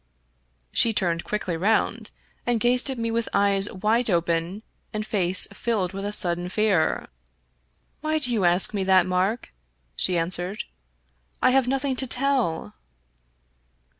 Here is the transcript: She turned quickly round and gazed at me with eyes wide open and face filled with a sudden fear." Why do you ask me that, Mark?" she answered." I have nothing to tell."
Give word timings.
She 0.71 0.93
turned 0.93 1.23
quickly 1.25 1.55
round 1.55 2.09
and 2.43 2.59
gazed 2.59 2.89
at 2.89 2.97
me 2.97 3.11
with 3.11 3.29
eyes 3.33 3.71
wide 3.71 4.09
open 4.09 4.63
and 4.91 5.05
face 5.05 5.45
filled 5.53 5.93
with 5.93 6.05
a 6.05 6.11
sudden 6.11 6.49
fear." 6.49 7.05
Why 8.01 8.17
do 8.17 8.33
you 8.33 8.43
ask 8.43 8.73
me 8.73 8.83
that, 8.85 9.05
Mark?" 9.05 9.53
she 9.95 10.17
answered." 10.17 10.63
I 11.43 11.51
have 11.51 11.67
nothing 11.67 11.95
to 11.97 12.07
tell." 12.07 12.73